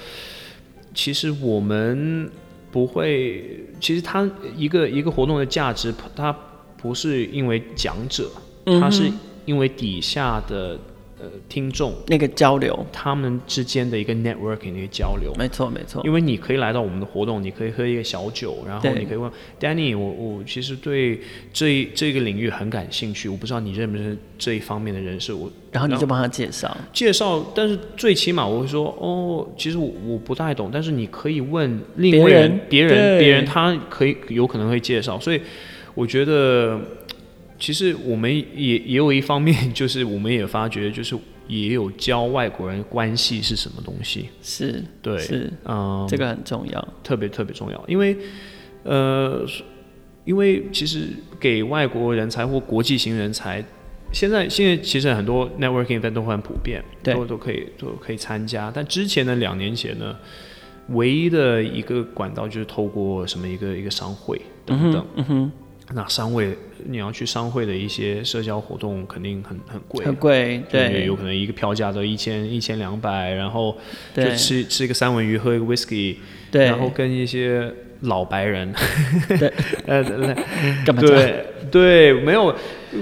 [0.94, 2.30] 其实我们
[2.70, 4.26] 不会，其实它
[4.56, 6.34] 一个一个活动的价值，它
[6.76, 8.30] 不是因为讲者，
[8.80, 9.10] 它是
[9.44, 10.78] 因为底下的。
[11.24, 16.02] 呃，听众那个交流，他们之间的一个 networking 那个交流，没错没错。
[16.04, 21.18] 因为你可以来到我们的活动，你可以喝一个小酒，然后你可以问 Danny，我我其实对
[21.50, 26.76] 这这个领域很感兴趣，我不知道你认不认识这一方面的人士，我然后你就帮他介绍。
[26.92, 33.18] 介绍，但是最起码我会说哦，其实我我不太懂，但是你可以问另一位人，别人。
[33.18, 35.40] 别人他可以有可能会介绍，所以
[35.94, 36.78] 我觉得。
[37.58, 44.28] 其实我们也也有一方面，就是我们也发觉，就是也有教外国人关系是什么东西。
[44.42, 47.84] 是，对，是，嗯，这个很重要，特别特别重要。
[47.86, 48.16] 因为，
[48.82, 49.46] 呃，
[50.24, 53.64] 因为其实给外国人才或国际型人才，
[54.12, 58.70] 现在现在其实很多 networking event 都很普遍，都都可以都可以参加。
[58.74, 60.16] 但之前的两年前呢，
[60.88, 65.06] 唯一的一个管道就是透过什么一个一个商会等等。
[65.16, 65.52] 嗯哼。
[65.94, 73.76] 那商会，你要去商会的一些社交活动，肯定很很贵，很贵，对，有可能一个票价都一千一千两百，然后
[74.12, 76.16] 就吃吃一个三文鱼，喝一个 whisky，
[76.50, 78.74] 对，然后跟一些老白人，
[79.38, 79.52] 对，
[79.86, 80.02] 呃，
[80.84, 81.00] 干嘛？
[81.00, 82.54] 对对，没有，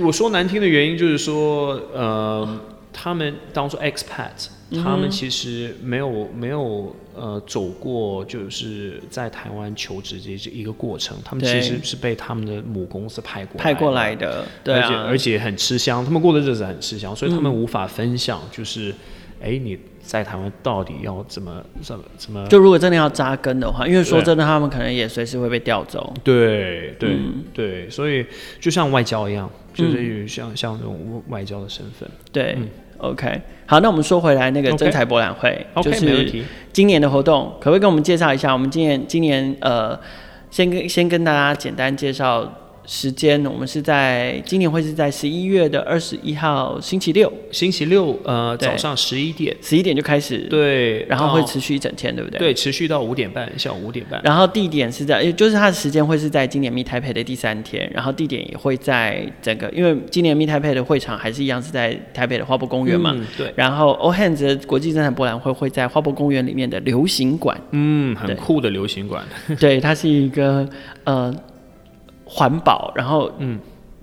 [0.03, 2.61] 我说难听的原因就是说，呃，
[2.93, 4.49] 他们当做 expat，
[4.83, 18.91] 他们其实没有没有呃走过就是在台湾求职这这一个过程，他们其实是被他们的母公司派过来派过来的，对啊，而且而且很吃香，他们过的日子很吃香，所以他们无法分享，就是
[19.41, 19.79] 哎、嗯、你。
[20.03, 22.47] 在台湾到底要怎么怎么怎么？
[22.49, 26.13] 就如果真的要扎根的话，因为说真的，他们可能也随时会被调走。
[26.25, 28.27] 对对、嗯、对，所以
[28.61, 32.09] 就像外交一样，就是像、嗯、像这种外交的身份。
[32.33, 38.53] 对、嗯、，OK，好，那我们说回来那个征才博览会，okay, 就是今年的活动，可不可以跟我们介绍一下？
[38.53, 39.99] 我们今年今年呃，
[40.51, 42.59] 先跟先跟大家简单介绍。
[42.87, 52.39] 时间，我们是在今年会是在十一月的二十一号星期六，星期六呃早上十一点，十一点就开始，对，然后会持续一整天，对不对？
[52.39, 54.21] 对，持续到五点半，下午五点半。
[54.25, 63.53] 然后地点是在，也就是它的时间会是在今年 Meet Taipei 的第三天，然后地点也会在整个，因为今年 Meet Taipei 的会场还是一样是在台北的花博公园嘛，嗯，对。
[63.55, 69.25] 然后 All Hands 的国际征才博览会会在花博公园里面的流行馆，嗯，很酷的流行馆，
[69.61, 70.69] 对，它是一个
[71.05, 71.33] 呃。
[72.35, 73.59] 环保，然后嗯，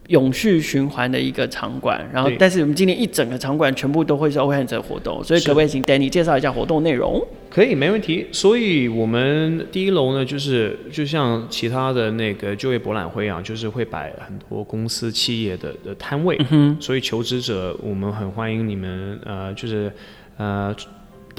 [0.10, 7.26] 永续循环的一个场馆，然后但是我们今天一整个场馆全部都会是 All Hands 的活动，所以可不可以请 Danny 介绍一下活动内容？
[7.50, 8.28] 可以，没问题。
[8.32, 19.92] 所以我们第一楼呢，就是就像其他的那个就业博览会一样，就是会摆很多公司企业的的摊位，嗯，所以求职者我们很欢迎你们，呃，就是
[20.38, 20.76] 呃。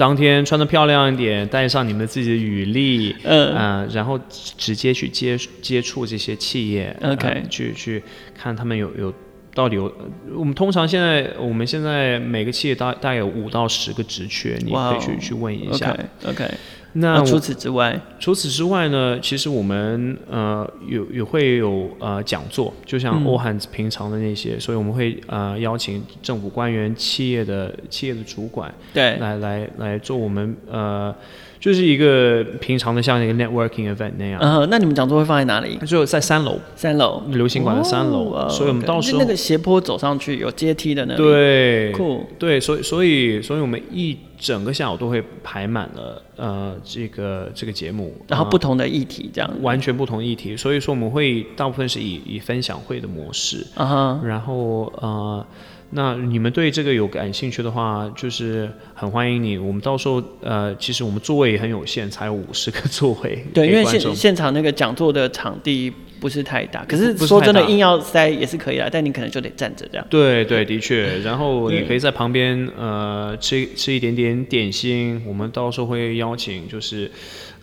[0.01, 4.19] 当天穿的漂亮一点，带上你们自己的履历，嗯、呃，然后
[4.57, 8.01] 直接去接接触这些企业，OK，、呃、去去
[8.35, 9.13] 看他们有有
[9.53, 9.93] 到底有，
[10.33, 16.49] 我们通常现在我们现在每个企业大大概有五到十个职缺，你可以去、去问一下，OK.
[16.93, 19.19] 那除此之外，除此之外呢？
[19.21, 31.13] 其实我们呃有也会有呃讲座，就像欧汉平常的那些，嗯、所以我们会呃邀请政府官员、企业的企业的主管，对，来来来做我们呃。
[31.61, 34.41] 就是一个平常的像一个 networking event 那样。
[34.41, 35.77] 嗯，那你们讲座会放在哪里？
[35.85, 36.59] 就在三楼。
[36.75, 37.21] 三楼。
[37.29, 38.31] 流行馆的三楼。
[38.31, 41.17] 哦，所以我们到时候那个斜坡走上去有阶梯的那里。
[41.17, 41.91] 对。
[41.91, 42.25] 酷。
[42.39, 49.49] 对，所以所以所以我们一整个下午都会排满了呃这个这个节目，然后不同的议题这样。
[49.61, 53.65] 完全不同议题，所以说我们会大部分是以以分享会的模式。
[53.77, 55.45] 然后呃。
[55.91, 59.57] 那你们对这个有感兴趣的话，就是很欢迎你。
[59.57, 63.45] 我们到时候呃，其实我们座位也很有限，才五十个座位。
[63.53, 70.07] 对，因为现现场那个讲座的场地不是太大，可是说真的，硬要塞也是可以的，但你可能就得站着这样。
[70.09, 71.19] 对对，的确。
[71.19, 75.21] 然后你可以在旁边呃吃吃一点点点心。
[75.27, 77.11] 我们到时候会邀请就是。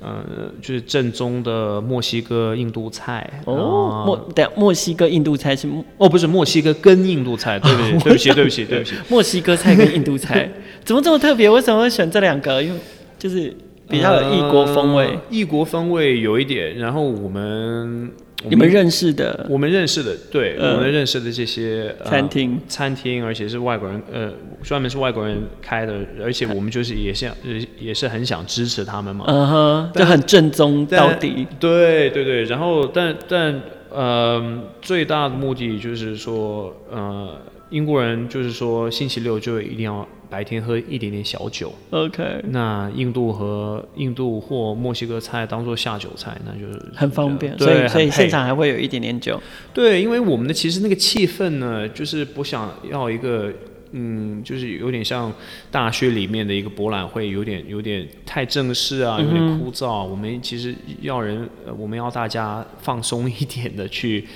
[0.01, 0.25] 呃，
[0.63, 4.05] 就是正宗的墨西哥印度菜哦。
[4.07, 7.99] 墨对，墨西哥印度菜是哦，不是墨西哥跟印度菜， 对不对？
[7.99, 8.95] 对不起，对不起，对不起。
[9.09, 10.49] 墨西哥菜跟印度菜
[10.85, 11.51] 怎么这么特别？
[11.51, 12.63] 为什么会选这两个？
[12.63, 12.79] 因为
[13.19, 13.55] 就是
[13.89, 15.07] 比较有异国风味。
[15.07, 16.77] 呃，异国风味有一点。
[16.79, 18.11] 然后我们。
[18.48, 27.35] 你们认识的，我们认识的，对，呃、我们认识的这些、呃、餐厅，餐厅，而且是外国人，呃，专门是外国人开的，而且我们就是也想，
[27.81, 40.07] 也是很想支持他们嘛，嗯哼，就很正宗到底，对对对，然后但但呃，最大的目的就是说，呃，英国人就是说星期六就一定要。
[40.31, 42.45] 白天喝一点点小酒，OK。
[42.51, 47.57] 那印度和印度或墨西哥菜当做下酒菜，那就是很方便。
[47.57, 49.41] 对，所以所以现场还会有一点点酒。
[49.73, 53.51] 对，因为我们的其实那个气氛呢，就是不想要一个，
[53.93, 55.33] 嗯，就是有点像
[55.71, 60.07] 大学里面的一个博览会，有点有点太正式啊，有点枯燥。
[60.07, 64.27] 嗯、我们其实要人，我们要大家放松一点的去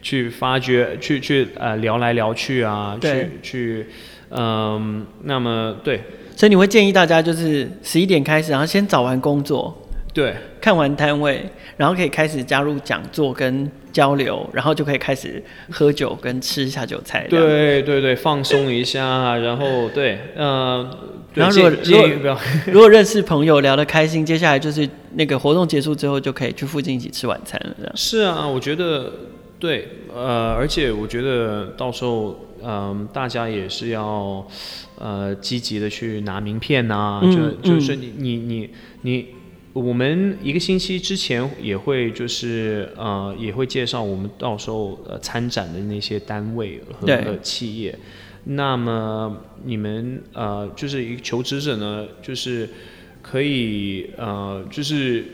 [0.00, 3.86] 去发掘，去去呃聊来聊去啊，去去。
[4.30, 6.00] 嗯，那么对，
[6.36, 9.76] 所以你会建议大家就是十一点开始，然后先找完工作，
[10.14, 11.44] 对，看完摊位，
[11.76, 17.26] 然后可以开始加入讲座跟交流，然后就可以开始喝酒跟吃下酒菜。
[17.28, 20.88] 对对对，放松一下，然后对，嗯，
[21.34, 22.38] 然后如果如果
[22.72, 27.74] 如果认识朋友聊得开心，接下来就是那个活动结束之后就可以去附近一起吃晚餐了。
[27.78, 29.12] 这样是啊，我觉得
[29.58, 32.46] 对，呃，而且我觉得到时候。
[32.62, 34.46] 嗯，大家也是要，
[34.98, 38.70] 呃，积极的去拿名片呐、啊嗯，就就是你你你
[39.02, 39.26] 你，
[39.72, 47.98] 我们一个星期之前也会就是呃也会介绍我们到时候呃参展的那些单位和企业，
[48.44, 52.68] 那么你们呃就是一个求职者呢，就是
[53.22, 55.24] 可以呃就是。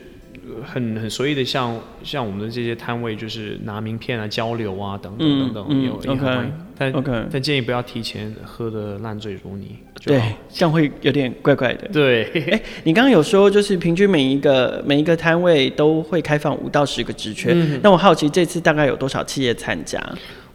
[0.64, 6.52] 很很随意的像像我们的这些摊位，就是拿名片啊交流啊等等等等，有也很欢迎。
[6.78, 9.76] 但 OK，但建议不要提前喝的烂醉如泥。
[10.04, 11.88] 对，这样会有点怪怪的。
[11.88, 20.00] 对，哎，你刚刚有说就是平均每一个每一个摊位都会开放五到十个职缺，嗯，那我好奇这次大概有多少企业参加？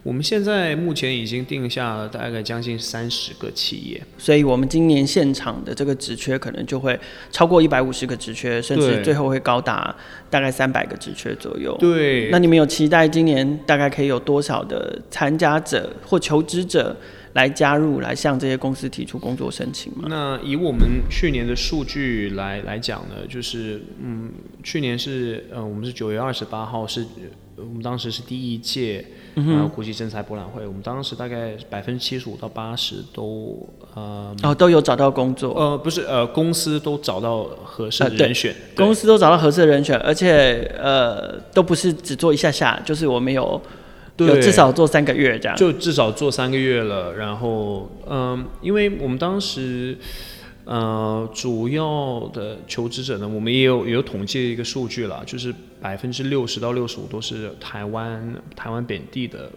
[0.03, 6.99] 我们现在目前已经定下了大概将近三十个企业，所以我们今年现场的这个职缺可能就会
[7.29, 9.95] 超过一百五十个职缺，甚至最后会高达
[10.27, 11.77] 大概三百个职缺左右。
[11.79, 16.97] 对，那你们有期待今年大概可以有多少的参加者或求职者
[17.33, 20.07] 来加入，来向这些公司提出工作申请吗？
[20.09, 20.81] 那以我们
[21.11, 24.31] 去年的数据来来讲呢，就是嗯，
[24.63, 27.05] 去年是呃，我们是九月二十八号是。
[27.67, 29.05] 我们当时是第一届
[29.35, 43.61] 然后国际征才博览会，我们当时大概百分之七十五到八十都呃哦都有找到工作，呃不是呃公司都找到合适的人选，呃、公司都找到合适的人选，而且呃都不是只做一下下，就是我们有
[44.17, 49.97] 有至少做三个月这样，就至少做三个月了，然后嗯、呃，因为我们当时。
[50.63, 59.51] 呃，主要的求职者呢，我们也有也有统计一个数据了，就是百分之六十到六十五都是台湾台湾本地的，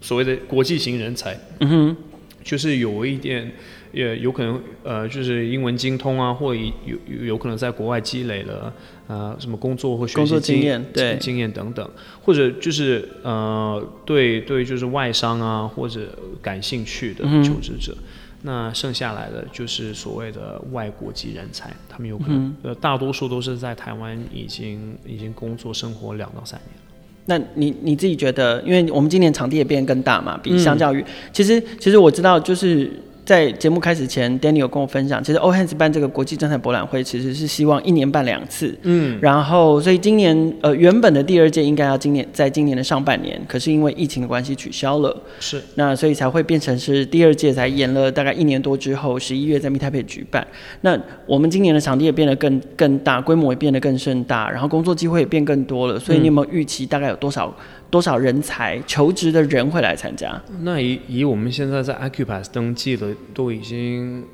[0.00, 1.36] 所谓的国际型人才。
[1.58, 1.96] 嗯哼，
[2.44, 3.52] 就是有一点，
[3.92, 6.62] 也有可能呃，就是英文精通啊，或有
[7.06, 8.72] 有有可能在国外积累了
[9.08, 11.90] 呃什么工作或学习经验，对经验等等，
[12.22, 17.92] 或者就是呃对对就是外商啊或者感兴趣的求职者。
[17.92, 18.04] 嗯
[18.42, 26.82] 那剩下来的就是所谓的外国籍人才，他们有可能、嗯、呃，大多数都是在台湾已经已经工作生活两到三年了。
[27.26, 32.90] 那你你自己觉得，因为我们今年场地也变更大嘛，比相较于、嗯，其实其实我知道就是。
[33.24, 38.76] 在节目开始前，Daniel 跟我分享，其实 Hands 办这个国际征才博览会，其实是希望一年办两次。
[38.82, 45.16] 嗯，然后所以今年呃原本的第二届应该要今年在今年的上半年，可是因为疫情的关系取消了。
[45.38, 45.62] 是。
[45.76, 50.46] 那所以才会变成是第二届才延了大概一年多之后，十一月在 Meet Taipei 举办。
[50.80, 55.98] 那我们今年的场地也变得更更大，规模也变得更盛大，然后工作机会也变更多了。
[55.98, 57.54] 所以你有没有预期大概有多少？
[57.90, 60.40] 多少人才求职的人会来参加？
[60.62, 64.24] 那以以我们现在在 Accupass 登记的都已经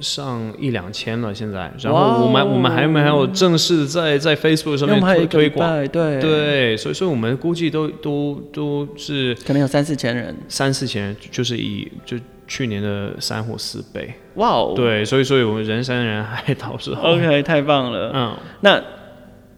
[0.00, 1.72] 上一两千了，现在。
[1.80, 14.12] 然后我们、wow, 我们还没还有正式在在 Facebook 上面推推广，对对，所以所以我们估计都都都是可能有三四千人，三四千人就是以就去年的三或四倍。
[14.34, 18.12] 哇哦，对，所以所以我们人山人海，倒是 OK，太棒了。
[18.14, 18.82] 嗯，那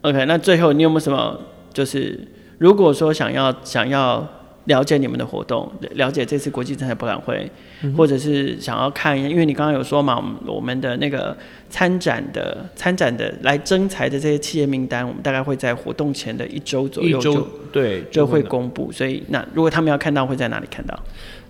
[0.02, 1.40] OK，那最后你有没有什么
[1.74, 2.28] 就是？
[2.62, 4.24] 如果说想要想要
[4.66, 7.50] 了解你们的活动，了解这次国际征才博览会，
[7.82, 11.36] 嗯，或者是想要看，因为你刚刚有说嘛，我们的那个
[11.68, 17.40] 参展的参展的来征才的这些企业名单，我们大概会在活动前的一周左右就
[17.72, 20.96] 对就会公布，所以那如果他们要看到，会在哪里看到？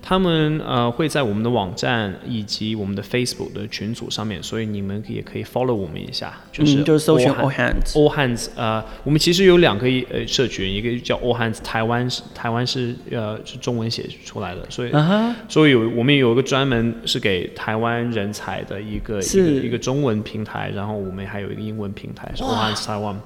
[0.02, 15.32] 他们呃会在我们的网站以及我们的 Facebook 的群组上面，所以你们也可以 follow 我们一下，就是、嗯、就是搜寻 All Hands All Hands 呃，我们其实有两个呃社群，一个叫 All Hands 台湾是台湾是呃是中文写出来的，所以、uh-huh.
[15.48, 23.16] 所以有我们有一个专门是给台湾人才的一个一个一个中文平台，然后我们还有一个英文平台是 All Hands Taiwan。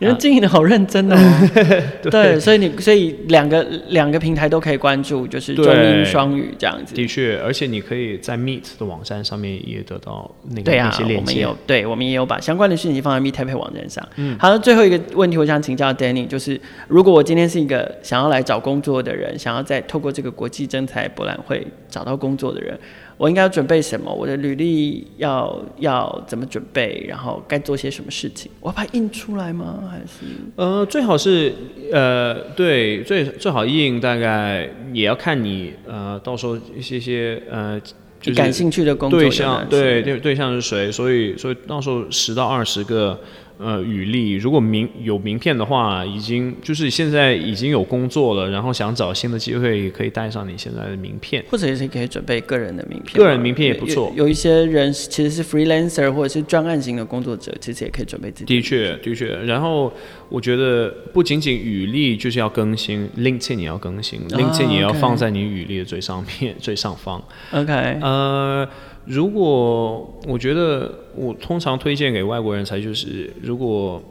[0.00, 1.16] 你们经营的好认真哦，
[2.02, 6.94] 对，对，所以你所以两个两个平台都可以关注，就是中英双语这样子。
[6.94, 11.44] 的确，而且你可以在 Meet 的网站上面也得到那个对啊，那些链接。
[11.44, 14.08] 我们有，对，我们也有把相关的讯息放在 Meet Taipei 网站上。
[14.16, 22.78] 嗯，好，最后一个问题，我想请教 Danny，就是如果我今天是一个想要来找工作的人，想要在透过这个国际征才博览会找到工作的人。
[23.20, 24.10] 我应该要准备什么？
[24.10, 27.04] 我的履历要要怎么准备？
[27.06, 28.50] 然后该做些什么事情？
[28.60, 29.84] 我要把它印出来吗？
[29.90, 30.24] 还是
[30.56, 31.52] 呃，最好是
[31.92, 37.78] 呃，对，最最好印，大概也要看你呃，到时候一些些呃，
[38.22, 40.90] 就是感兴趣的工作对象，对对对象是谁？
[40.90, 43.20] 所以所以到时候十到二十个。
[43.62, 53.22] 呃，履历如果名有名片的话，已经就是现在已经有工作了，然后想找新的机会，也可以带上你现在的名片，或者也是可以准备个人的名片。
[53.22, 54.10] 个人名片也不错。
[54.16, 58.54] 有，有一些人其实是 freelancer 或者是专案型的工作者，其实也可以准备自己的。
[58.54, 59.26] 的确，的确。
[59.44, 59.92] 然后
[60.30, 67.22] 我觉得不仅仅履历就是要更新，LinkedIn 也要更新，LinkedIn 也要放在你履历的最上面、最上方。
[67.52, 67.98] OK。
[68.00, 68.66] 呃。
[69.06, 74.02] 如果我觉得我通常推荐给外国人才就是，如果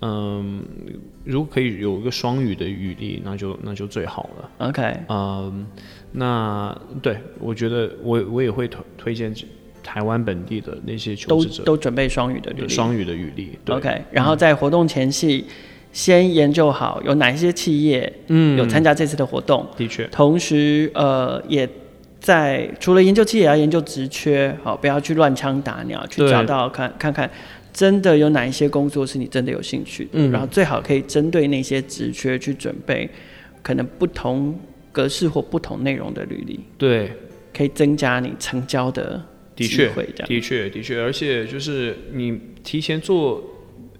[0.00, 0.62] 嗯，
[1.24, 4.50] 如果可以有一个双语的语历，那就那就最好了。
[4.68, 5.66] OK，嗯，
[6.12, 9.34] 那对我觉得我我也会推推荐
[9.82, 13.58] 台湾本地的那些求都职者都准备双语的履历，双语的履历。
[13.68, 15.44] OK，然后在活动前夕，
[15.92, 18.58] 先研究好有哪一些企业嗯。
[18.58, 21.68] 有参加这次的活动，的确，同时呃也
[22.24, 27.30] 在除了研究企业，也要研究职缺，好，不要去乱枪打鸟，去找到看看看
[27.70, 33.06] 真的有哪一些工作是你真的有兴趣的，嗯，然后最好可以针对那些职缺去准备
[33.62, 34.58] 可能不同
[34.90, 37.12] 格式或不同内容的履历，对，
[37.52, 39.22] 可以增加你成交的
[39.54, 43.44] 机会，的确，的确，的确，而且就是你提前做。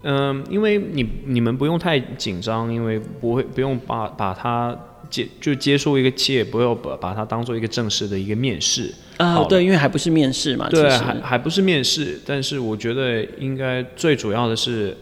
[0.07, 4.79] 嗯，因为你你们不用太紧张，因为不会不用把把它
[5.23, 9.45] 接就接受一个企业，不要把把它当做一个正式的一个面试啊。
[9.45, 10.69] 对，因为还不是面试嘛。
[10.69, 14.97] 对，还还不是面试，但是我觉得应该最主要的是。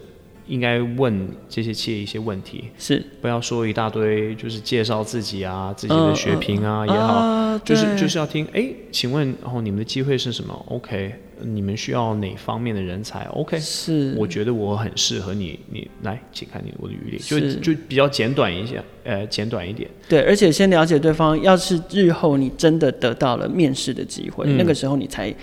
[0.47, 19.88] 应该问这些企业一些问题，是不要说一大堆，就是介绍自己啊，自己的学评啊也好，呃、就是就是要听，哎，请问哦，你们的机会是什么？OK，你们需要哪方面的人才？OK，是，我觉得我很适合你，你来，请看你我的履历，就就比较简短一些，呃，简短一点。
[20.09, 25.34] 对，而且先了解对方，要是日后你真的得到了面试的机会，嗯、那个时候你才。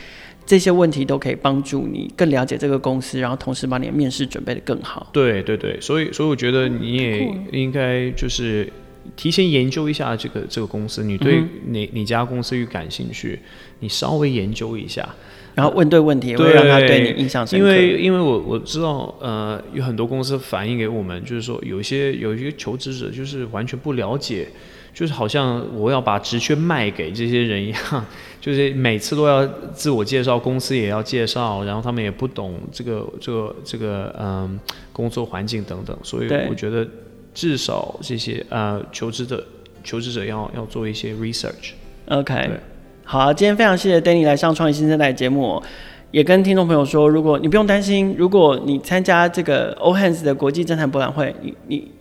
[0.50, 5.08] 这些问题都可以帮助你更了解这个公司，然后同时把你的面试准备的更好。
[5.14, 8.68] 对对对，所以所以我觉得你也应该就是
[9.16, 13.38] 提前研究一下这个这个公司，你对哪哪家公司越感兴趣，
[13.82, 15.08] 你稍微研究一下，
[15.54, 17.68] 然后问对问题，会让他对你印象深刻。
[17.68, 24.48] 因为因为我我知道，呃，有很多公司反映给我们，就是说有一些有一些求职者就是完全不了解。
[25.00, 28.06] 就是好像我要把职缺卖给这些人一样，
[28.42, 34.60] 就是每次都要自我介绍，公司也要介绍，然后他们也不懂这个这个这个嗯
[34.92, 36.86] 工作环境等等，所以我觉得
[37.34, 39.42] 至少这些呃求职者
[39.86, 41.72] 求职者要要做一些 research。
[42.10, 42.50] OK，
[43.06, 45.64] 好，今天非常谢谢 Danny 来上创业新生代节目，
[46.12, 51.92] 也跟听众朋友说，如果你不用担心，如果你参加这个 All Hands 的国际政坛博览会，你你。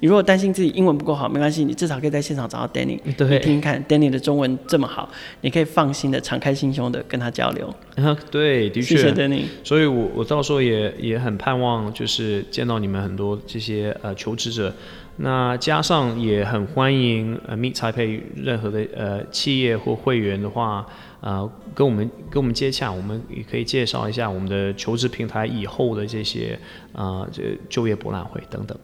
[0.00, 5.08] 你如果担心自己英文不够好，没关系，你至少可以在现场找到 Danny，对，你听听看 Danny 的中文这么好，
[5.42, 7.72] 你可以放心的、敞开心胸的跟他交流。
[7.96, 9.42] 啊， 对，的确，谢谢 Danny。
[9.62, 14.74] 所以我我到时候也也很盼望，就是见到你们很多这些呃求职者，
[15.18, 20.86] 那加上也很欢迎呃 Meet Taipei 任何的呃企业或会员的话，
[21.20, 26.58] 呃跟我们跟我们接洽，我们也可以介绍一下我们的求职平台以后的这些
[26.94, 28.74] 啊这、呃、就业博览会等等。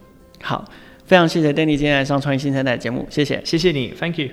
[0.43, 0.63] 好。
[1.07, 4.27] 非常谢谢 Danny 今天来上创业新生代的节目，谢谢，谢谢你，Thank you。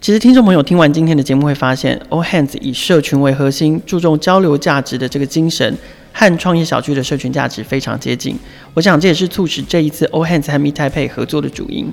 [0.00, 5.76] 其实听众朋友听完今天的节目会发现，All Hands 以社群为核心，注重交流价值的这个精神，
[6.12, 8.38] 和创业小区的社群价值非常接近。
[8.74, 11.92] 我想这也是促使这一次 All Hands 和 Meet Taipei 合作的主因。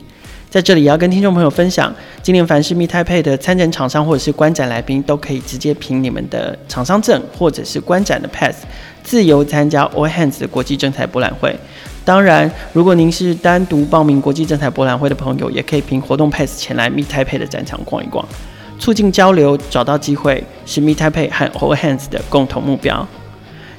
[0.51, 1.91] 在这里也要跟听众朋友分享，
[2.21, 8.65] 今年凡是 Meet Taipei 的参展厂商或者是观展来宾，都可以直接凭你们的厂商证或者是观展的 Pass，
[9.01, 11.57] 自由参加 All Hands 的国际征才博览会。
[12.05, 18.27] 当然，如果您是单独报名国际政才博览会的朋友，也可以凭活动 Pass 前来 Meet Taipei 的展场逛一逛，
[18.77, 23.07] 促进交流，找到机会，是 Meet Taipei 和 All Hands 的共同目标。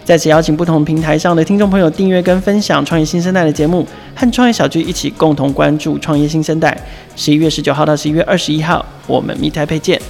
[0.05, 6.75] 在此邀请不同平台上的听众朋友订阅跟分享创业新生代的节目，和创业小聚一起共同关注创业新生代。
[7.16, 10.01] 十一月十九号到十一月二十一号，我们 Meet Taipei 见。